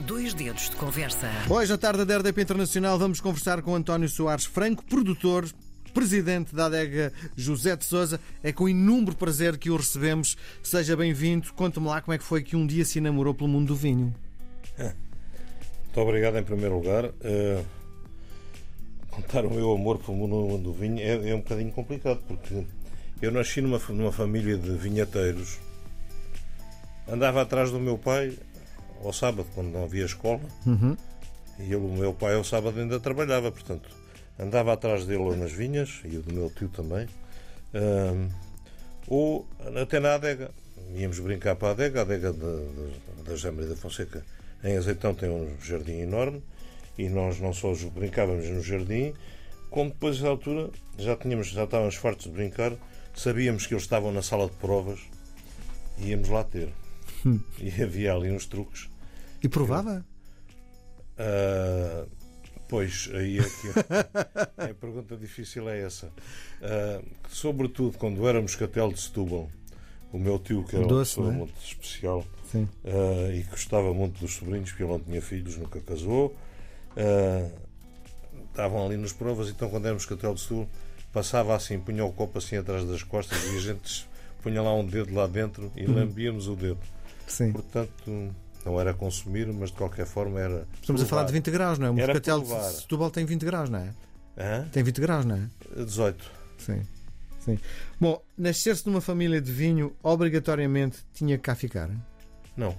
[0.00, 1.28] Dois dedos de conversa.
[1.50, 5.44] Hoje, à tarde da RDP Internacional, vamos conversar com António Soares Franco, produtor,
[5.92, 8.20] presidente da adega José de Souza.
[8.42, 10.36] É com inúmero prazer que o recebemos.
[10.62, 11.52] Seja bem-vindo.
[11.52, 14.14] Conte-me lá como é que foi que um dia se namorou pelo mundo do vinho.
[14.78, 17.06] Muito obrigado em primeiro lugar.
[17.06, 17.64] Uh,
[19.10, 22.64] contar o meu amor pelo mundo do vinho é, é, um bocadinho complicado porque
[23.20, 25.58] eu nasci numa, numa família de vinhateiros.
[27.08, 28.38] Andava atrás do meu pai
[29.04, 30.40] ao sábado, quando não havia escola.
[30.66, 30.96] Uhum.
[31.58, 33.88] E ele, o meu pai ao sábado ainda trabalhava, portanto,
[34.38, 37.06] andava atrás dele nas vinhas, e o do meu tio também.
[37.74, 38.30] Uh,
[39.06, 39.46] ou
[39.80, 40.50] até na adega.
[40.94, 44.24] Íamos brincar para a adega, a adega da José Maria da Fonseca
[44.62, 46.42] em Azeitão tem um jardim enorme
[46.96, 49.14] e nós não só brincávamos no jardim,
[49.70, 52.72] como depois da altura já tínhamos, já estávamos fartos de brincar,
[53.14, 55.00] sabíamos que eles estavam na sala de provas
[55.98, 56.70] e íamos lá ter.
[57.24, 57.40] Hum.
[57.60, 58.88] E havia ali uns truques.
[59.42, 60.04] E provava?
[61.18, 62.08] Uh,
[62.68, 66.06] pois, aí é que a pergunta difícil é essa.
[66.06, 69.48] Uh, sobretudo quando éramos catel de Setúbal,
[70.12, 71.36] o meu tio, que era Doce, uma pessoa é?
[71.36, 76.34] muito especial uh, e gostava muito dos sobrinhos, porque ele não tinha filhos, nunca casou,
[78.50, 80.68] estavam ali nas provas, então quando éramos catel de Setúbal,
[81.12, 84.06] passava assim, punha o copo assim atrás das costas e a gente
[84.42, 85.94] punha lá um dedo lá dentro e Uhum.
[85.94, 86.78] lambíamos o dedo.
[87.26, 87.52] Sim.
[87.52, 88.34] Portanto,
[88.68, 90.66] não era consumir, mas de qualquer forma era.
[90.80, 91.90] Estamos a falar de 20 graus, não é?
[91.90, 92.70] Um Era moscatel de provar.
[92.70, 93.94] Setúbal tem 20 graus, não é?
[94.36, 94.68] Hã?
[94.70, 95.84] Tem 20 graus, não é?
[95.84, 96.30] 18.
[96.58, 96.82] Sim.
[97.40, 97.58] Sim.
[97.98, 101.88] Bom, nascer-se numa família de vinho obrigatoriamente tinha que cá ficar.
[102.56, 102.76] Não.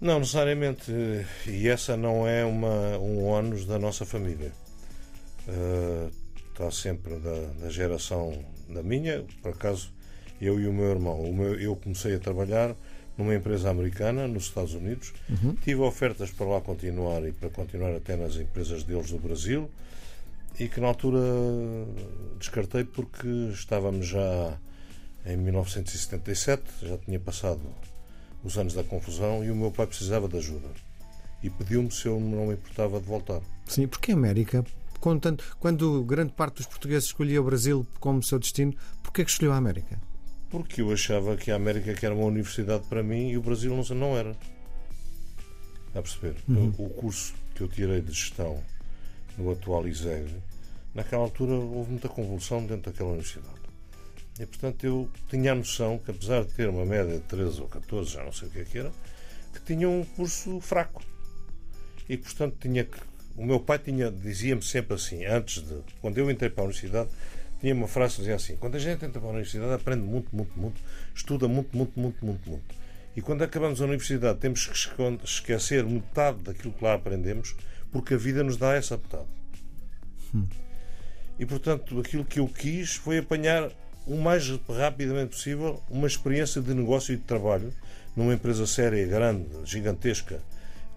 [0.00, 0.90] Não, necessariamente.
[0.92, 4.52] eh, E essa não é uma, um ónus da nossa família.
[5.48, 6.08] Eh,
[6.50, 9.24] está sempre da, da geração da minha.
[9.42, 9.92] Por acaso,
[10.40, 11.20] eu e o meu irmão.
[11.20, 12.74] O meu- eu comecei a trabalhar
[13.16, 15.12] numa empresa americana nos Estados Unidos.
[15.62, 19.70] Tive ofertas para lá continuar e para continuar até nas empresas deles do Brasil.
[20.58, 21.20] E que na altura
[22.38, 24.58] descartei porque estávamos já
[25.24, 27.60] em 1977, já tinha passado
[28.42, 30.68] os anos da confusão e o meu pai precisava de ajuda.
[31.42, 33.40] E pediu-me se eu não me importava de voltar.
[33.66, 34.64] Sim, porque a América,
[35.00, 39.52] quando, quando grande parte dos portugueses escolhia o Brasil como seu destino, porquê que escolheu
[39.52, 39.98] a América?
[40.52, 43.74] Porque eu achava que a América que era uma universidade para mim e o Brasil
[43.74, 44.36] não, não era.
[45.94, 46.36] A perceber?
[46.78, 48.62] O curso que eu tirei de gestão
[49.38, 50.30] no atual ISEG,
[50.94, 53.62] naquela altura houve muita convulsão dentro daquela universidade.
[54.38, 57.68] E portanto eu tinha a noção que apesar de ter uma média de 13 ou
[57.68, 58.92] 14, já não sei o que é que era,
[59.54, 61.02] que tinha um curso fraco.
[62.08, 62.98] E portanto tinha que.
[63.36, 65.80] O meu pai tinha, dizia-me sempre assim, antes de.
[66.02, 67.08] Quando eu entrei para a universidade,
[67.62, 70.34] tinha uma frase que dizia assim: quando a gente entra para a universidade, aprende muito,
[70.34, 70.80] muito, muito,
[71.14, 72.74] estuda muito, muito, muito, muito, muito.
[73.14, 77.54] E quando acabamos a universidade, temos que esquecer metade daquilo que lá aprendemos,
[77.92, 79.28] porque a vida nos dá essa metade.
[81.38, 83.70] E portanto, aquilo que eu quis foi apanhar
[84.06, 87.72] o mais rapidamente possível uma experiência de negócio e de trabalho
[88.16, 90.42] numa empresa séria, grande, gigantesca,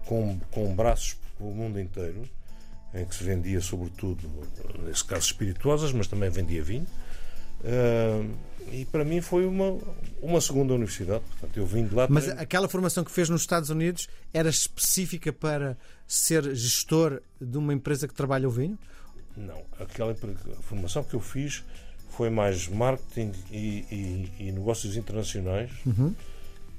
[0.04, 2.28] com, com braços pelo mundo inteiro,
[2.94, 4.28] em que se vendia sobretudo,
[4.84, 6.86] nesse caso, espirituosas, mas também vendia vinho.
[7.64, 8.24] Ah,
[8.72, 9.78] e para mim foi uma,
[10.20, 11.22] uma segunda universidade.
[11.30, 12.06] Portanto, eu vim de lá.
[12.10, 15.76] Mas treino- aquela formação que fez nos Estados Unidos era específica para
[16.06, 18.78] ser gestor de uma empresa que trabalha o vinho?
[19.36, 20.14] Não, aquela
[20.62, 21.62] formação que eu fiz
[22.10, 25.70] foi mais marketing e, e- e negócios internacionais.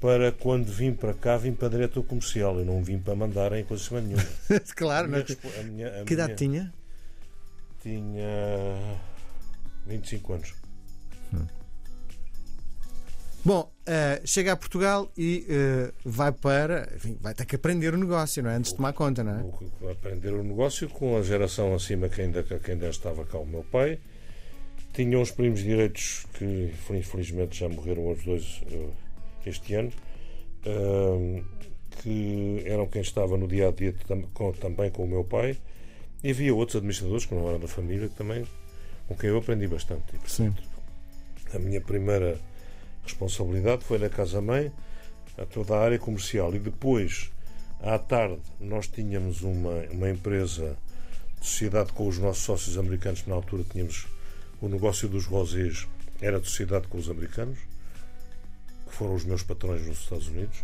[0.00, 2.58] Para quando vim para cá, vim para diretor comercial.
[2.58, 4.24] Eu não vim para mandar em coisa nenhuma.
[4.76, 5.18] claro, é?
[5.22, 6.74] respo- a minha- a Que idade minha- tinha?
[7.82, 8.98] Tinha
[9.86, 10.54] 25 anos.
[13.44, 16.92] Bom, eh, chega a Portugal e eh, vai para.
[16.94, 18.56] Enfim, vai ter que aprender o negócio, não é?
[18.56, 19.42] Antes de tomar conta, não é?
[19.80, 23.46] Vou aprender o negócio com a geração acima que ainda, que ainda estava cá o
[23.46, 23.98] meu pai.
[24.92, 28.88] Tinha uns primos direitos que infelizmente já morreram os dois eh,
[29.48, 29.92] este ano,
[32.02, 33.94] que eram quem estava no dia a dia
[34.60, 35.56] também com o meu pai.
[36.22, 38.44] E havia outros administradores que não eram da família também
[39.08, 40.14] com quem eu aprendi bastante.
[40.14, 40.62] E, portanto,
[41.54, 42.38] a minha primeira
[43.02, 44.70] responsabilidade foi na casa-mãe,
[45.36, 46.54] a toda a área comercial.
[46.54, 47.30] E depois,
[47.80, 50.76] à tarde, nós tínhamos uma, uma empresa
[51.40, 54.06] de sociedade com os nossos sócios americanos, na altura tínhamos
[54.60, 55.86] o negócio dos rosés,
[56.20, 57.58] era de sociedade com os americanos,
[58.98, 60.58] foram os meus patrões nos Estados Unidos.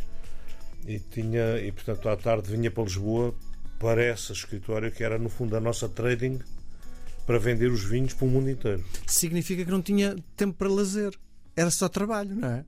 [0.87, 3.35] E, tinha, e portanto, à tarde vinha para Lisboa
[3.79, 6.41] para essa escritório que era, no fundo, a nossa trading
[7.27, 8.85] para vender os vinhos para o mundo inteiro.
[9.07, 11.15] Significa que não tinha tempo para lazer.
[11.57, 12.65] Era só trabalho, não é?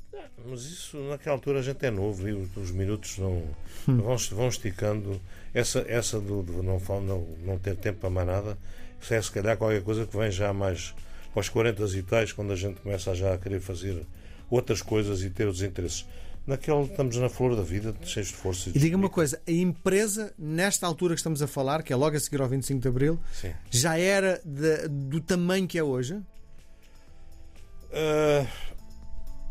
[0.48, 3.42] Mas isso, naquela altura, a gente é novo e os minutos não,
[3.88, 3.96] hum.
[3.98, 5.20] vão, vão esticando.
[5.52, 8.58] Essa, essa do, do não, não, não ter tempo para mais nada,
[9.00, 10.94] isso é se calhar qualquer coisa que vem já mais
[11.34, 14.06] aos 40 e tais, quando a gente começa já a querer fazer
[14.50, 16.06] outras coisas e ter os interesses.
[16.46, 18.70] Naquele estamos na flor da vida, cheios de força.
[18.70, 21.96] E, e diga uma coisa: a empresa, nesta altura que estamos a falar, que é
[21.96, 23.52] logo a seguir ao 25 de Abril, Sim.
[23.68, 26.14] já era de, do tamanho que é hoje?
[27.90, 28.46] Uh,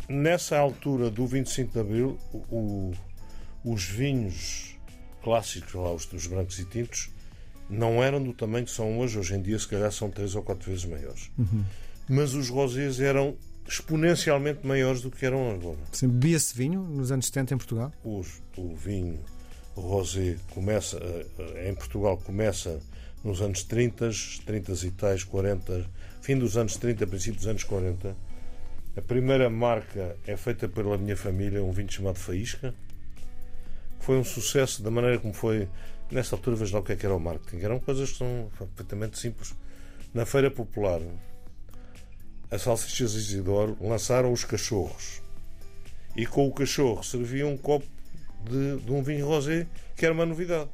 [0.07, 2.93] nessa altura do 25 de Abril, o,
[3.65, 4.77] os vinhos
[5.21, 7.09] clássicos, lá os, os brancos e tintos,
[7.69, 9.19] não eram do tamanho que são hoje.
[9.19, 11.29] Hoje em dia, se calhar, são três ou quatro vezes maiores.
[11.37, 11.65] Uhum.
[12.07, 13.35] Mas os rosés eram
[13.67, 15.79] exponencialmente maiores do que eram agora.
[16.01, 17.91] Bebia-se vinho nos anos 70 em Portugal?
[18.03, 19.19] Os, o vinho
[19.75, 22.79] rosé começa, eh, eh, em Portugal começa
[23.23, 24.09] nos anos 30,
[24.45, 25.85] 30 e tais, 40,
[26.21, 28.15] fim dos anos 30, princípio dos anos 40.
[28.95, 32.73] A primeira marca é feita pela minha família, um vinho chamado Faísca.
[33.99, 35.67] Foi um sucesso da maneira como foi.
[36.11, 37.65] Nessa altura, veja lá o que, é que era o marketing.
[37.65, 39.55] Eram coisas que são perfeitamente simples.
[40.13, 41.01] Na Feira Popular,
[42.55, 45.21] as salsichas Isidoro lançaram os cachorros.
[46.15, 47.85] E com o cachorro serviam um copo
[48.49, 50.69] de, de um vinho rosé, que era uma novidade.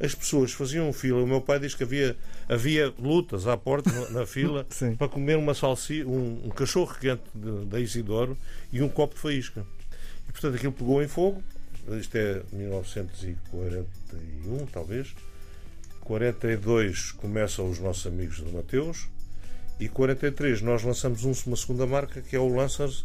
[0.00, 1.22] As pessoas faziam fila.
[1.22, 2.16] O meu pai diz que havia,
[2.48, 7.22] havia lutas à porta, na, fila, para comer uma salsi, um, um cachorro quente
[7.66, 8.38] da Isidoro
[8.72, 9.66] e um copo de faísca.
[10.28, 11.42] E portanto aquilo pegou em fogo.
[12.00, 15.14] Isto é 1941, talvez.
[16.00, 19.08] 42 começam os nossos amigos do Mateus.
[19.80, 23.04] E 43 nós lançamos uma segunda marca que é o Lancers,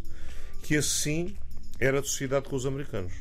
[0.63, 1.35] que assim
[1.79, 3.13] era de sociedade com os americanos.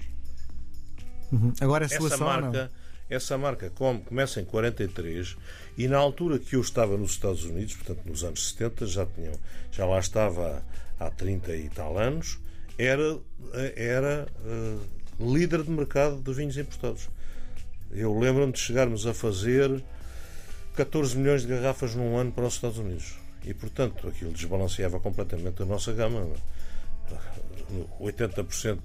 [1.31, 1.53] Uhum.
[1.61, 2.71] Agora é sua essa marca,
[3.09, 5.37] essa marca começa em 43
[5.77, 9.35] e na altura que eu estava nos Estados Unidos, portanto nos anos 70, já, tinham,
[9.71, 10.63] já lá estava
[10.99, 12.39] há 30 e tal anos,
[12.79, 13.19] era,
[13.77, 17.09] era uh, líder de mercado de vinhos importados.
[17.91, 19.83] Eu lembro-me de chegarmos a fazer
[20.77, 23.19] 14 milhões de garrafas num ano para os Estados Unidos.
[23.45, 26.27] E, portanto, aquilo desbalanceava completamente a nossa gama.
[28.01, 28.79] 80%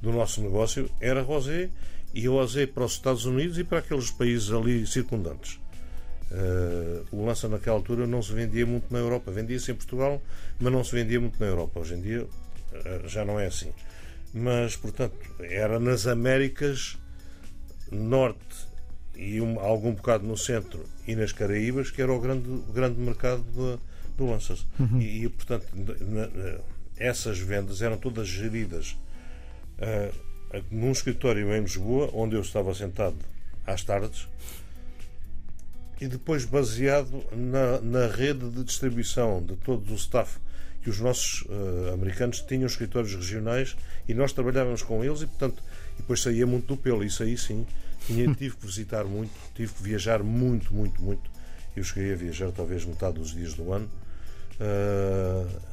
[0.00, 1.70] do nosso negócio era rosé
[2.14, 5.60] e rosé para os Estados Unidos e para aqueles países ali circundantes.
[6.30, 9.30] Uh, o lança naquela altura não se vendia muito na Europa.
[9.30, 10.20] Vendia-se em Portugal,
[10.58, 11.80] mas não se vendia muito na Europa.
[11.80, 13.70] Hoje em dia uh, já não é assim.
[14.32, 16.96] Mas, portanto, era nas Américas
[17.90, 18.66] Norte
[19.14, 22.98] e um, algum bocado no centro e nas Caraíbas que era o grande, o grande
[22.98, 23.78] mercado
[24.12, 24.66] de, do Lancers.
[24.78, 25.00] Uhum.
[25.00, 26.58] E, e, portanto, na, na,
[26.96, 28.96] essas vendas eram todas geridas
[29.78, 33.16] uh, num escritório em Lisboa, onde eu estava sentado
[33.66, 34.28] às tardes,
[36.00, 40.38] e depois baseado na, na rede de distribuição de todo o staff
[40.82, 43.76] que os nossos uh, americanos tinham escritórios regionais
[44.08, 45.62] e nós trabalhávamos com eles e, portanto,
[45.96, 47.04] depois saía muito do pelo.
[47.04, 47.64] Isso aí sim,
[48.04, 51.30] tinha, tive que visitar muito, tive que viajar muito, muito, muito.
[51.76, 53.88] Eu cheguei a viajar talvez metade dos dias do ano
[54.60, 55.72] Uh,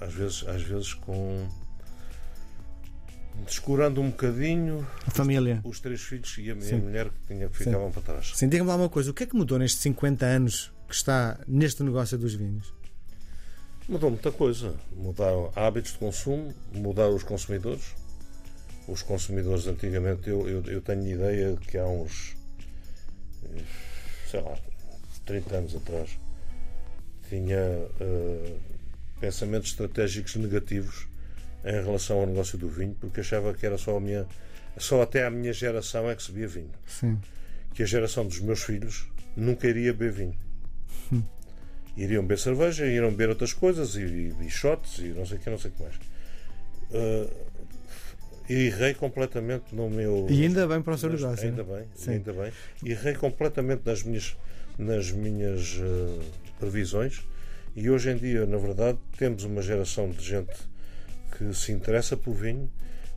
[0.00, 1.48] às vezes, às vezes com
[3.44, 5.60] descurando um bocadinho a família.
[5.64, 6.80] Os, os três filhos e a minha Sim.
[6.80, 7.92] mulher que, tinha, ficavam Sim.
[7.92, 8.32] para trás.
[8.34, 11.40] Sim, diga-me lá uma coisa: o que é que mudou nestes 50 anos que está
[11.46, 12.72] neste negócio dos vinhos?
[13.88, 14.74] Mudou muita coisa.
[14.96, 17.94] Mudaram hábitos de consumo, mudaram os consumidores.
[18.86, 22.36] Os consumidores, antigamente, eu, eu, eu tenho ideia que há uns,
[24.30, 24.54] sei lá,
[25.24, 26.18] 30 anos atrás,
[27.28, 28.60] tinha uh,
[29.20, 31.06] pensamentos estratégicos negativos
[31.64, 34.26] em relação ao negócio do vinho, porque achava que era só a minha.
[34.76, 36.70] Só até a minha geração é que se bebia vinho.
[36.86, 37.20] Sim.
[37.72, 40.38] Que a geração dos meus filhos nunca iria beber vinho.
[41.12, 41.22] Hum.
[41.96, 45.50] Iriam beber cerveja, iriam beber outras coisas, e, e, shots, e não sei o que,
[45.50, 45.94] não sei o que mais.
[46.90, 47.30] Uh,
[48.48, 50.26] errei completamente no meu.
[50.28, 51.46] E ainda bem para o seu negócio.
[51.46, 52.10] Ainda bem, Sim.
[52.12, 52.52] ainda bem.
[52.84, 54.36] Errei completamente nas minhas,
[54.78, 56.20] nas minhas uh,
[56.58, 57.22] previsões
[57.76, 60.54] e hoje em dia, na verdade, temos uma geração de gente
[61.36, 62.70] que se interessa por vinho,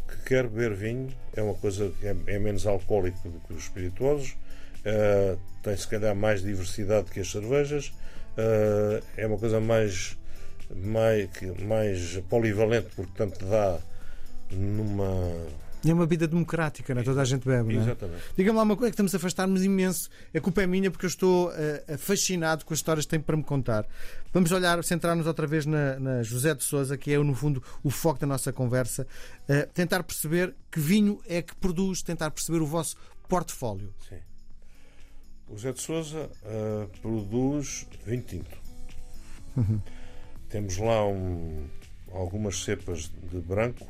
[0.07, 3.63] que quer beber vinho, é uma coisa que é, é menos alcoólico do que os
[3.63, 7.89] espirituosos, uh, tem se calhar mais diversidade que as cervejas,
[8.35, 10.17] uh, é uma coisa mais,
[10.75, 11.29] mais,
[11.59, 13.77] mais polivalente, portanto dá
[14.51, 15.47] numa
[15.85, 17.05] é uma vida democrática, não é?
[17.05, 17.85] Toda a gente bebe, não é?
[17.85, 18.23] Exatamente.
[18.35, 20.09] Diga-me lá uma coisa, é que estamos a afastar-nos imenso.
[20.33, 23.37] A culpa é minha porque eu estou uh, fascinado com as histórias que tem para
[23.37, 23.85] me contar.
[24.33, 27.89] Vamos olhar, centrar-nos outra vez na, na, José de Souza, que é, no fundo, o
[27.89, 29.07] foco da nossa conversa.
[29.43, 32.97] Uh, tentar perceber que vinho é que produz, tentar perceber o vosso
[33.29, 33.93] portfólio.
[34.09, 34.17] Sim.
[35.47, 38.57] O José de Souza uh, produz vinho tinto.
[39.55, 39.79] Uhum.
[40.49, 41.65] Temos lá um
[42.11, 43.85] algumas cepas de branco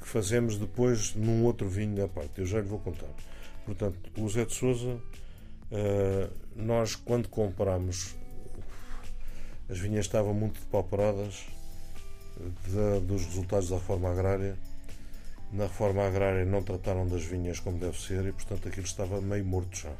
[0.00, 2.40] que fazemos depois num outro vinho à parte.
[2.40, 3.08] Eu já lhe vou contar.
[3.64, 8.14] Portanto, o Zé de Souza, uh, nós quando compramos,
[9.68, 11.46] as vinhas estavam muito depauperadas
[12.66, 14.56] de, dos resultados da reforma agrária.
[15.52, 19.44] Na reforma agrária não trataram das vinhas como deve ser e, portanto, aquilo estava meio
[19.44, 19.92] morto já.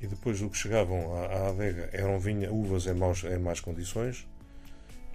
[0.00, 3.60] E depois o que chegavam à, à adega eram vinha, uvas em, maus, em más
[3.60, 4.26] condições.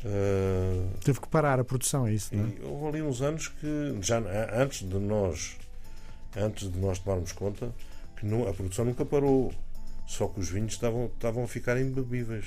[0.06, 2.36] Uh, Teve que parar a produção, é isso?
[2.36, 2.66] Não é?
[2.66, 4.22] houve ali uns anos que, já
[4.54, 5.58] antes de nós
[6.36, 7.74] antes de nós tomarmos conta
[8.18, 9.54] que não, a produção nunca parou.
[10.06, 12.46] Só que os vinhos estavam, estavam a ficar imbebíveis.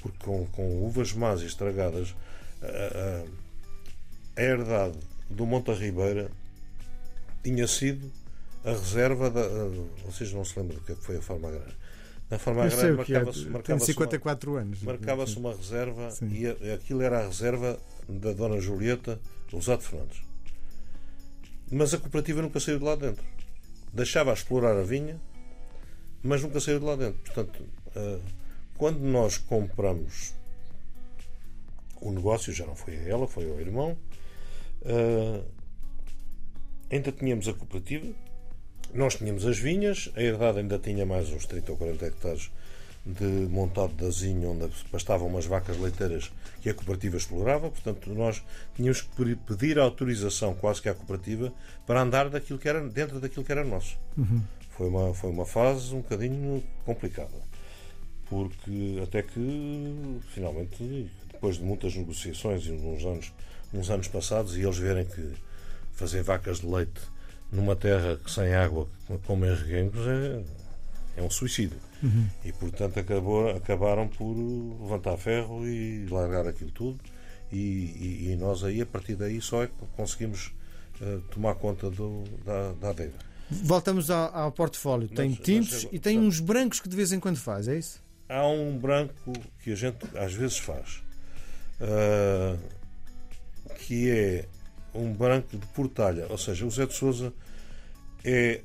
[0.00, 2.14] Porque com, com uvas más e estragadas,
[2.62, 6.30] a, a, a herdade do Monte Ribeira
[7.42, 8.10] tinha sido
[8.64, 9.42] a reserva da.
[10.06, 11.74] Vocês não se lembram do que é foi a forma agrária?
[12.34, 12.92] Na forma agrária é.
[12.92, 13.48] marcava-se.
[13.48, 14.82] Marcava 54 uma, anos.
[14.82, 16.28] Marcava-se uma reserva Sim.
[16.32, 19.20] e aquilo era a reserva da Dona Julieta
[19.52, 20.20] Lousado Fernandes.
[21.70, 23.24] Mas a cooperativa nunca saiu de lá dentro.
[23.92, 25.20] Deixava a explorar a vinha,
[26.24, 27.20] mas nunca saiu de lá dentro.
[27.22, 27.64] Portanto,
[27.94, 28.18] eh,
[28.76, 30.34] quando nós compramos
[32.00, 33.96] o negócio, já não foi a ela, foi ao irmão,
[34.84, 35.40] eh,
[36.90, 38.12] ainda tínhamos a cooperativa,
[38.94, 42.50] nós tínhamos as vinhas, a herdade ainda tinha mais uns 30 ou 40 hectares
[43.04, 46.32] de montado de azinho onde pastavam umas vacas leiteiras
[46.62, 48.42] que a cooperativa explorava, portanto nós
[48.74, 51.52] tínhamos que pedir autorização quase que à cooperativa
[51.86, 53.98] para andar daquilo que era, dentro daquilo que era nosso.
[54.16, 54.42] Uhum.
[54.70, 57.42] Foi, uma, foi uma fase um bocadinho complicada,
[58.26, 63.32] porque até que finalmente, depois de muitas negociações e uns anos,
[63.72, 65.32] uns anos passados, e eles verem que
[65.92, 67.13] fazer vacas de leite
[67.54, 68.88] numa terra sem água,
[69.26, 70.42] como em Reguengos, é,
[71.16, 71.78] é um suicídio.
[72.02, 72.28] Uhum.
[72.44, 76.98] E, portanto, acabou, acabaram por levantar ferro e largar aquilo tudo.
[77.52, 80.52] E, e, e nós aí, a partir daí, só é que conseguimos
[81.00, 83.14] uh, tomar conta do, da, da adega.
[83.48, 85.08] Voltamos ao, ao portfólio.
[85.08, 87.78] Tem mas, tintos mas, e tem uns brancos que de vez em quando faz, é
[87.78, 88.02] isso?
[88.28, 89.32] Há um branco
[89.62, 91.02] que a gente às vezes faz,
[91.80, 92.58] uh,
[93.86, 94.48] que é
[94.94, 96.26] um branco de portalha.
[96.28, 97.32] Ou seja, o Zé de Souza
[98.24, 98.60] é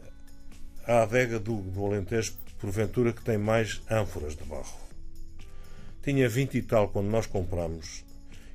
[0.85, 4.77] a adega do, do Alentejo porventura que tem mais ânforas de barro.
[6.03, 8.03] Tinha 20 e tal quando nós compramos,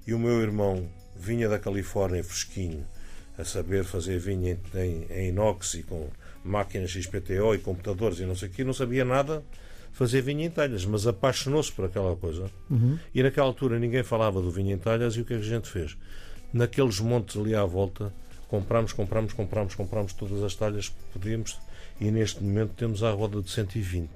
[0.06, 2.86] e o meu irmão vinha da Califórnia fresquinho,
[3.38, 6.08] a saber fazer vinho em, em inox e com
[6.44, 9.42] máquinas XPTO e computadores e não sei o que, não sabia nada
[9.92, 12.50] fazer vinho em talhas, mas apaixonou-se por aquela coisa.
[12.68, 12.98] Uhum.
[13.14, 15.48] E naquela altura ninguém falava do vinho em talhas e o que é que a
[15.48, 15.96] gente fez?
[16.52, 18.12] Naqueles montes ali à volta,
[18.54, 21.58] compramos, compramos, compramos, compramos todas as talhas que podíamos
[22.00, 24.08] e neste momento temos à roda de 120.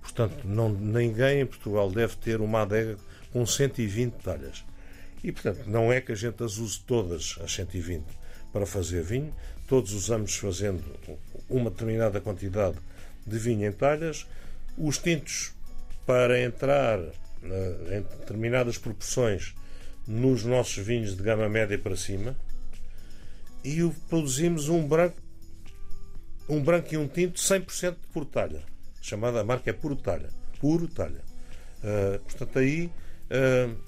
[0.00, 2.96] Portanto, não, ninguém em Portugal deve ter uma adega
[3.30, 4.64] com 120 talhas.
[5.22, 8.04] E, portanto, não é que a gente as use todas, as 120,
[8.52, 9.34] para fazer vinho.
[9.68, 10.82] Todos usamos fazendo
[11.48, 12.76] uma determinada quantidade
[13.26, 14.26] de vinho em talhas.
[14.76, 15.52] Os tintos,
[16.06, 16.98] para entrar
[17.90, 19.54] em determinadas proporções
[20.06, 22.34] nos nossos vinhos de gama média para cima.
[23.64, 25.22] E produzimos um branco
[26.48, 28.62] um branco e um tinto 100% por talha.
[29.00, 30.28] Chamada a marca é Puro Talha.
[30.60, 31.24] Puro Talha.
[31.78, 32.90] Uh, portanto, aí uh,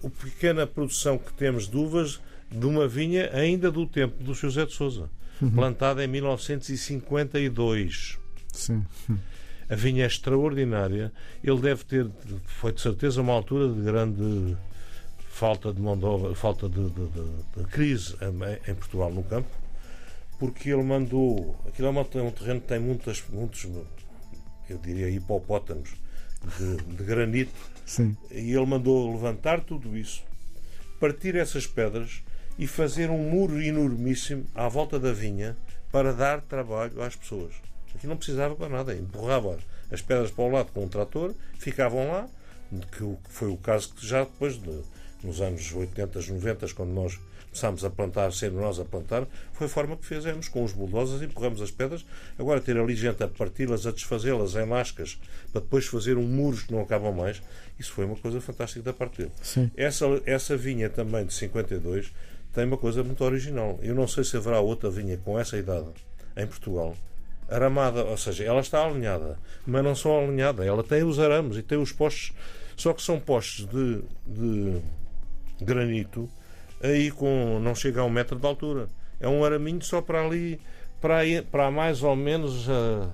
[0.06, 4.66] a pequena produção que temos de uvas de uma vinha ainda do tempo do José
[4.66, 5.08] de Souza,
[5.40, 5.50] uhum.
[5.50, 8.18] plantada em 1952.
[8.52, 8.84] Sim.
[9.68, 11.12] A vinha é extraordinária.
[11.42, 12.08] Ele deve ter,
[12.44, 14.56] foi de certeza uma altura de grande
[15.28, 17.22] falta de mão de obra, falta de, de, de,
[17.56, 18.14] de crise
[18.68, 19.48] em Portugal no campo
[20.38, 21.56] porque ele mandou.
[21.66, 21.90] Aquilo é,
[22.22, 23.68] um terreno que tem muitas, muitos,
[24.68, 25.94] eu diria, hipopótamos
[26.58, 27.52] de, de granito.
[27.84, 28.16] Sim.
[28.30, 30.22] E ele mandou levantar tudo isso,
[30.98, 32.22] partir essas pedras
[32.58, 35.56] e fazer um muro enormíssimo à volta da vinha
[35.90, 37.52] para dar trabalho às pessoas.
[37.94, 39.58] Aqui não precisava para nada, empurrava
[39.90, 42.28] as pedras para o lado com um trator, ficavam lá,
[42.90, 44.80] que foi o caso que já depois, de,
[45.22, 47.18] nos anos 80, 90, quando nós
[47.54, 50.48] começámos a plantar, sendo nós a plantar, foi a forma que fizemos.
[50.48, 52.04] Com os bulldozers empurramos as pedras.
[52.36, 55.18] Agora ter ali gente a parti-las, a desfazê-las em lascas,
[55.52, 57.40] para depois fazer um muros que não acabam mais,
[57.78, 59.32] isso foi uma coisa fantástica da parte dele.
[59.40, 59.70] Sim.
[59.76, 62.12] Essa, essa vinha também de 52
[62.52, 63.78] tem uma coisa muito original.
[63.82, 65.92] Eu não sei se haverá outra vinha com essa idade
[66.36, 66.96] em Portugal
[67.48, 71.62] aramada, ou seja, ela está alinhada, mas não só alinhada, ela tem os arames e
[71.62, 72.32] tem os postes,
[72.74, 74.80] só que são postes de, de
[75.60, 76.28] granito
[76.82, 78.88] aí com não chega a um metro de altura.
[79.20, 80.60] É um araminho só para ali,
[81.00, 83.10] para, para mais ou menos a,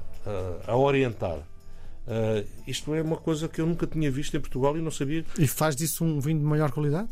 [0.67, 1.39] a, a orientar.
[1.39, 5.25] Uh, isto é uma coisa que eu nunca tinha visto em Portugal e não sabia.
[5.39, 7.09] E faz disso um vinho de maior qualidade?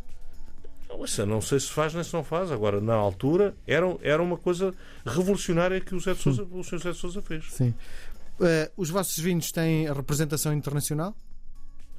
[0.89, 2.51] Não, não sei se faz nem se não faz.
[2.51, 4.75] Agora, na altura, era, era uma coisa
[5.07, 6.79] revolucionária que o, Zé Sousa, o Sr.
[6.79, 7.45] Zé de Sousa fez.
[7.53, 7.75] Sim.
[8.41, 11.15] Uh, os vossos vinhos têm representação internacional?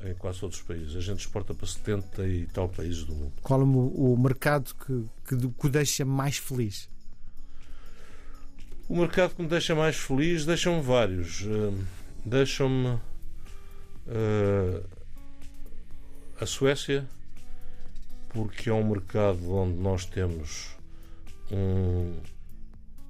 [0.04, 0.96] Em quase todos os países.
[0.96, 3.34] A gente exporta para 70 e tal países do mundo.
[3.42, 6.90] Qual o, o mercado que, que, que o deixa mais feliz?
[8.88, 11.42] O mercado que me deixa mais feliz deixam-me vários.
[11.42, 11.78] Uh,
[12.26, 12.98] deixam-me
[14.08, 14.84] uh,
[16.40, 17.06] a Suécia,
[18.30, 20.70] porque é um mercado onde nós temos
[21.52, 22.16] um,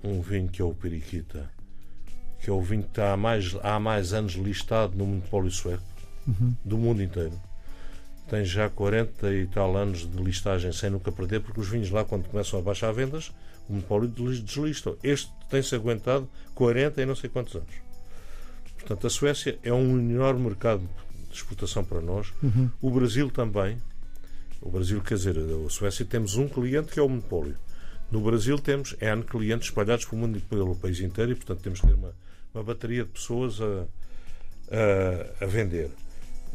[0.03, 1.49] um vinho que é o Periquita,
[2.41, 5.83] que é o vinho que está há mais, há mais anos listado no monopólio sueco,
[6.29, 6.55] uhum.
[6.63, 7.33] do mundo inteiro.
[8.29, 12.05] Tem já 40 e tal anos de listagem sem nunca perder, porque os vinhos lá,
[12.05, 13.31] quando começam a baixar vendas,
[13.67, 14.95] o monopólio deslistam.
[15.03, 17.73] Este tem-se aguentado 40 e não sei quantos anos.
[18.77, 20.87] Portanto, a Suécia é um enorme mercado
[21.29, 22.33] de exportação para nós.
[22.41, 22.69] Uhum.
[22.81, 23.77] O Brasil também.
[24.61, 27.55] O Brasil, quer dizer, a Suécia temos um cliente que é o monopólio.
[28.11, 31.79] No Brasil temos N clientes espalhados pelo mundo e pelo país inteiro e, portanto, temos
[31.79, 32.13] que ter uma,
[32.53, 33.85] uma bateria de pessoas a,
[34.71, 35.91] a, a vender.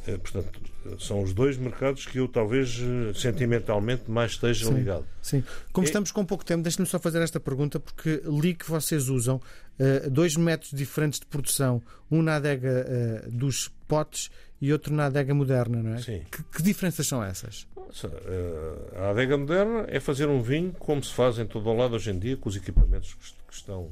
[0.06, 0.60] Eh, portanto,
[0.98, 5.06] são os dois mercados que eu talvez eh, sentimentalmente mais esteja sim, ligado.
[5.22, 5.42] Sim.
[5.72, 5.88] Como e...
[5.88, 10.10] estamos com pouco tempo, deixe-me só fazer esta pergunta, porque li que vocês usam uh,
[10.10, 12.86] dois métodos diferentes de produção, um na adega
[13.26, 14.30] uh, dos potes
[14.60, 15.98] e outro na adega moderna, não é?
[16.02, 16.22] Sim.
[16.30, 17.66] Que, que diferenças são essas?
[17.74, 21.74] Nossa, uh, a adega moderna é fazer um vinho como se faz em todo o
[21.74, 23.14] lado hoje em dia, com os equipamentos
[23.48, 23.88] que estão,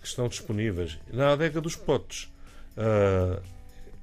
[0.00, 0.98] que estão disponíveis.
[1.12, 2.32] Na adega dos potes.
[2.74, 3.38] Uh,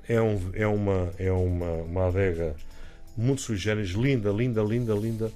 [0.09, 2.55] é, um, é, uma, é uma, uma adega
[3.15, 5.31] muito sui generis, linda, linda, linda, linda.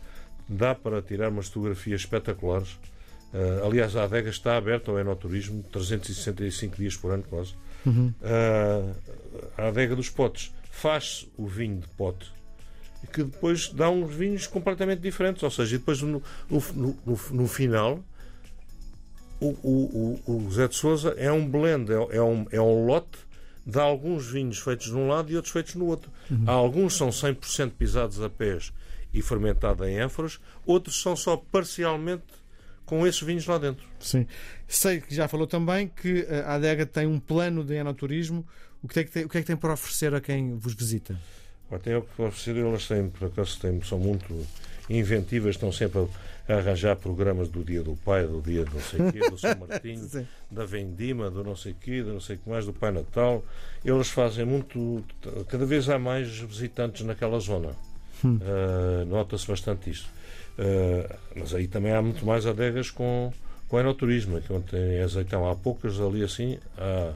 [0.49, 2.73] Dá para tirar umas fotografias espetaculares.
[3.33, 7.53] Uh, aliás, a adega está aberta ao enoturismo 365 dias por ano, quase.
[7.85, 8.13] Uhum.
[8.21, 8.95] Uh,
[9.57, 12.31] a adega dos potes faz o vinho de pote
[13.11, 15.43] que depois dá uns vinhos completamente diferentes.
[15.43, 18.01] Ou seja, depois no, no, no, no final
[19.41, 23.17] o, o, o, Zé de Souza é um blend, é, é, um, é um lote
[23.65, 26.11] de alguns vinhos feitos num lado e outros feitos no outro.
[26.29, 26.43] Uhum.
[26.45, 28.73] Alguns são 100% pisados a pés
[29.13, 32.23] e fermentados em ânforas, outros são só parcialmente
[32.85, 33.85] com esses vinhos lá dentro.
[33.99, 34.27] Sim.
[34.67, 38.45] Sei que já falou também que a adega tem um plano de enoturismo.
[38.81, 40.73] O que, é que tem, o que é que tem para oferecer a quem vos
[40.73, 41.17] visita?
[41.81, 44.45] Tem o que oferecer, elas têm, por acaso, têm, são muito
[44.89, 46.07] inventivas, estão sempre
[46.47, 49.55] a arranjar programas do dia do pai, do dia do não sei quê, do São
[49.55, 52.91] Martinho, da Vendima, do não sei quê, do não sei o que mais, do Pai
[52.91, 53.43] Natal.
[53.83, 55.03] Eles fazem muito.
[55.47, 57.75] Cada vez há mais visitantes naquela zona.
[58.23, 58.39] Hum.
[58.41, 60.09] Uh, Nota-se bastante isso.
[60.57, 63.31] Uh, mas aí também há muito mais adegas com,
[63.67, 65.49] com aeroturismo, que onde tem azeitão.
[65.49, 67.13] Há poucas ali assim, há,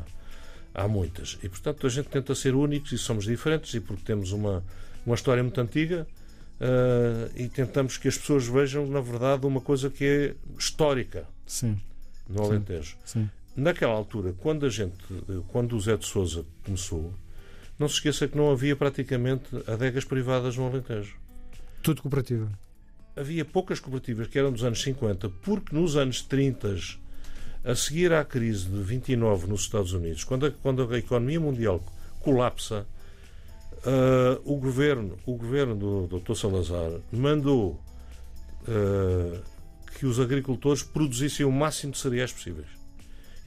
[0.73, 1.37] há muitas.
[1.43, 4.63] E portanto a gente tenta ser únicos e somos diferentes, e porque temos uma,
[5.05, 6.07] uma história muito antiga
[6.59, 11.79] uh, e tentamos que as pessoas vejam, na verdade, uma coisa que é histórica Sim.
[12.27, 12.97] no Alentejo.
[13.05, 13.23] Sim.
[13.23, 13.29] Sim.
[13.55, 14.95] Naquela altura, quando a gente,
[15.47, 17.11] quando o Zé de Souza começou,
[17.79, 21.15] não se esqueça que não havia praticamente adegas privadas no Alentejo.
[21.81, 22.47] Tudo cooperativa.
[23.15, 26.75] Havia poucas cooperativas que eram dos anos 50, porque nos anos 30,
[27.63, 31.83] a seguir à crise de 29 nos Estados Unidos, quando a, quando a economia mundial
[32.19, 32.85] colapsa,
[33.85, 36.35] Uh, o governo, o governo do Dr.
[36.35, 37.79] Salazar mandou
[38.63, 39.39] uh,
[39.97, 42.67] que os agricultores produzissem o máximo de cereais possíveis.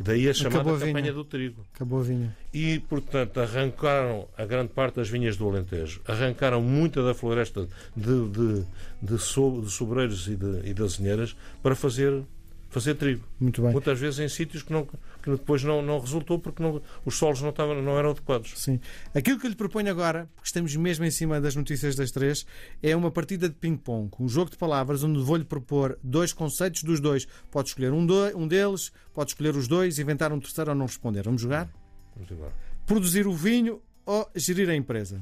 [0.01, 1.66] E daí a chamada a campanha do trigo.
[1.75, 2.35] Acabou a vinha.
[2.55, 8.29] E, portanto, arrancaram a grande parte das vinhas do Alentejo, arrancaram muita da floresta de,
[8.31, 8.64] de,
[9.03, 12.23] de, so, de sobreiros e de, e de azinheiras para fazer
[12.70, 13.24] fazer trigo.
[13.38, 13.72] Muito bem.
[13.72, 17.42] Muitas vezes em sítios que, não, que depois não, não resultou porque não, os solos
[17.42, 18.52] não, estavam, não eram adequados.
[18.56, 18.80] Sim.
[19.14, 22.46] Aquilo que eu lhe proponho agora, porque estamos mesmo em cima das notícias das três,
[22.83, 27.00] é uma partida de ping-pong, um jogo de palavras onde vou-lhe propor dois conceitos dos
[27.00, 27.26] dois.
[27.50, 30.87] Pode escolher um, do, um deles, pode escolher os dois, inventar um terceiro ou não
[30.87, 31.24] responder.
[31.24, 31.68] Vamos jogar?
[32.14, 32.52] Vamos jogar.
[32.87, 35.20] Produzir o vinho ou gerir a empresa?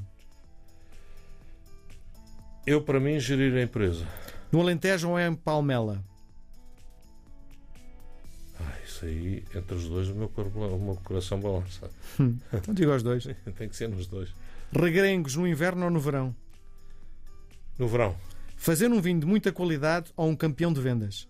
[2.65, 4.05] Eu, para mim, gerir a empresa.
[4.51, 6.03] No Alentejo ou em Palmela?
[8.99, 11.89] Isso aí, entre os dois, o meu, corpo, o meu coração balança.
[12.19, 13.23] Hum, então digo aos dois.
[13.57, 14.33] Tem que ser nos dois.
[14.73, 16.35] Regrengos no inverno ou no verão?
[17.77, 18.17] No verão.
[18.57, 21.29] Fazer um vinho de muita qualidade ou um campeão de vendas?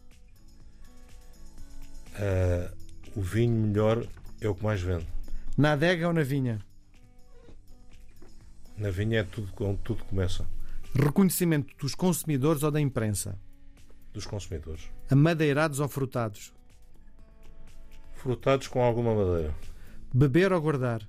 [2.16, 2.76] Uh,
[3.16, 4.04] o vinho melhor
[4.42, 5.06] é o que mais vende.
[5.56, 6.60] Na adega ou na vinha?
[8.76, 10.44] Na vinha é tudo onde tudo começa.
[10.96, 13.38] Reconhecimento dos consumidores ou da imprensa?
[14.12, 14.90] Dos consumidores.
[15.08, 16.52] Amadeirados ou frutados?
[18.20, 19.54] Frutados com alguma madeira.
[20.14, 21.02] Beber ou guardar?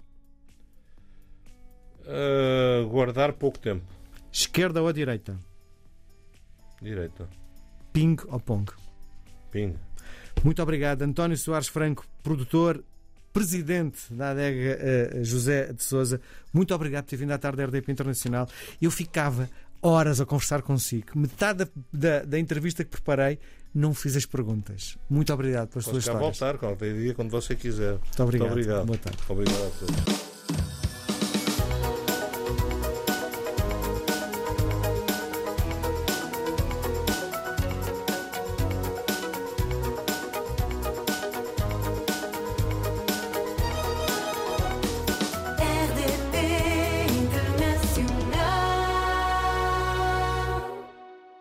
[2.03, 3.85] Uh, guardar pouco tempo.
[4.33, 5.39] Esquerda ou direita?
[6.81, 7.29] Direita.
[7.93, 8.71] Ping ou Pong?
[9.51, 9.75] Ping.
[10.43, 12.83] Muito obrigado, António Soares Franco, produtor,
[13.33, 14.79] presidente da adega
[15.19, 16.21] uh, José de Souza.
[16.53, 18.49] Muito obrigado por ter vindo à tarde da RDP Internacional.
[18.81, 19.49] Eu ficava
[19.83, 21.19] horas a conversar consigo.
[21.19, 23.39] Metade da, da, da entrevista que preparei
[23.75, 24.97] não fiz as perguntas.
[25.09, 26.39] Muito obrigado pelas Posso suas histórias.
[26.39, 27.93] voltar qualquer dia, quando você quiser.
[27.93, 28.49] Muito obrigado.
[28.49, 28.87] Muito obrigado.
[28.87, 29.19] Boa tarde.
[29.29, 30.80] Obrigado a todos.